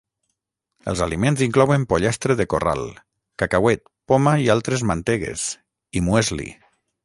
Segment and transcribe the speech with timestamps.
[0.91, 2.81] Els aliments inclouen pollastre de corral;
[3.43, 5.49] cacauet, poma i altres mantegues;
[6.01, 6.53] i muesli.